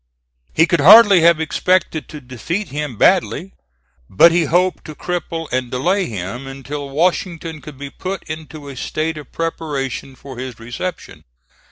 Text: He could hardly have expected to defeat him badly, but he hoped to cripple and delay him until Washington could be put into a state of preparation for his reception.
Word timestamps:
He 0.55 0.65
could 0.65 0.79
hardly 0.79 1.19
have 1.21 1.39
expected 1.39 2.09
to 2.09 2.19
defeat 2.19 2.69
him 2.69 2.97
badly, 2.97 3.53
but 4.09 4.31
he 4.31 4.45
hoped 4.45 4.83
to 4.85 4.95
cripple 4.95 5.47
and 5.51 5.69
delay 5.69 6.07
him 6.07 6.47
until 6.47 6.89
Washington 6.89 7.61
could 7.61 7.77
be 7.77 7.91
put 7.91 8.23
into 8.23 8.67
a 8.67 8.75
state 8.75 9.19
of 9.19 9.31
preparation 9.31 10.15
for 10.15 10.39
his 10.39 10.59
reception. 10.59 11.23